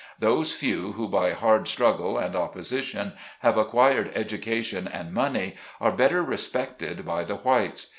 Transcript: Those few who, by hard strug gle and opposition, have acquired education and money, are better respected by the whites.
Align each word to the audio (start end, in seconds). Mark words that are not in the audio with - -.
Those 0.17 0.51
few 0.55 0.93
who, 0.93 1.07
by 1.07 1.29
hard 1.29 1.65
strug 1.65 1.97
gle 1.97 2.17
and 2.17 2.35
opposition, 2.35 3.13
have 3.41 3.55
acquired 3.55 4.09
education 4.15 4.87
and 4.87 5.13
money, 5.13 5.57
are 5.79 5.91
better 5.91 6.23
respected 6.23 7.05
by 7.05 7.23
the 7.23 7.35
whites. 7.35 7.85